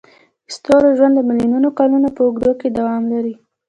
د 0.03 0.03
ستوري 0.55 0.91
ژوند 0.97 1.13
د 1.15 1.19
میلیونونو 1.27 1.69
کلونو 1.79 2.07
په 2.15 2.21
اوږدو 2.25 2.51
کې 2.59 2.67
دوام 2.77 3.03
لري. 3.13 3.33